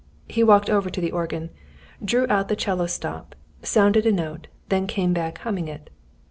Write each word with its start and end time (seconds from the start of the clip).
He 0.27 0.43
walked 0.43 0.67
over 0.67 0.89
to 0.89 0.99
the 0.99 1.11
organ, 1.11 1.51
drew 2.03 2.25
out 2.27 2.47
the 2.47 2.55
'cello 2.55 2.87
stop, 2.87 3.35
sounded 3.61 4.07
a 4.07 4.11
note, 4.11 4.47
then 4.69 4.87
came 4.87 5.13
back 5.13 5.37
humming 5.37 5.67
it. 5.67 5.91